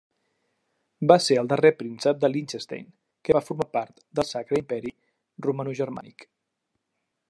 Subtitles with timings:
[1.11, 2.89] Va ser el darrer príncep de Liechtenstein
[3.27, 4.97] que va formar part del Sacre Imperi
[5.49, 6.31] Romanogermànic.